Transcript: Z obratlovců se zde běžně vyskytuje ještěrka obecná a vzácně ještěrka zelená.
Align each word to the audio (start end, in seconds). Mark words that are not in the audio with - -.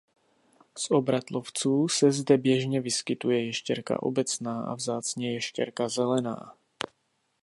Z 0.77 0.91
obratlovců 0.91 1.87
se 1.87 2.11
zde 2.11 2.37
běžně 2.37 2.81
vyskytuje 2.81 3.45
ještěrka 3.45 4.03
obecná 4.03 4.63
a 4.65 4.75
vzácně 4.75 5.33
ještěrka 5.33 5.89
zelená. 5.89 6.55